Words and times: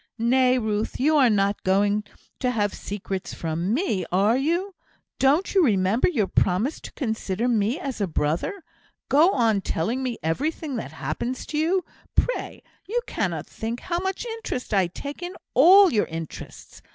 "Nay, 0.17 0.57
Ruth, 0.57 0.99
you 0.99 1.15
are 1.17 1.29
not 1.29 1.61
going 1.61 2.03
to 2.39 2.49
have 2.49 2.73
secrets 2.73 3.35
from 3.35 3.71
me, 3.71 4.03
are 4.11 4.35
you? 4.35 4.73
Don't 5.19 5.53
you 5.53 5.63
remember 5.63 6.09
your 6.09 6.25
promise 6.25 6.81
to 6.81 6.91
consider 6.93 7.47
me 7.47 7.79
as 7.79 8.01
a 8.01 8.07
brother? 8.07 8.63
Go 9.09 9.29
on 9.29 9.61
telling 9.61 10.01
me 10.01 10.17
everything 10.23 10.75
that 10.77 10.91
happens 10.93 11.45
to 11.45 11.57
you, 11.59 11.85
pray; 12.15 12.63
you 12.87 12.99
cannot 13.05 13.45
think 13.45 13.79
how 13.81 13.99
much 13.99 14.25
interest 14.25 14.73
I 14.73 14.87
take 14.87 15.21
in 15.21 15.35
all 15.53 15.93
your 15.93 16.07
interests. 16.07 16.81